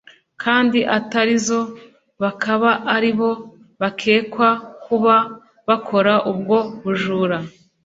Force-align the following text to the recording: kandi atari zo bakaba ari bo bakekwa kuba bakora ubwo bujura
kandi 0.43 0.79
atari 0.97 1.35
zo 1.47 1.61
bakaba 2.21 2.71
ari 2.95 3.11
bo 3.17 3.31
bakekwa 3.81 4.49
kuba 4.83 5.15
bakora 5.67 6.13
ubwo 6.31 6.57
bujura 6.81 7.37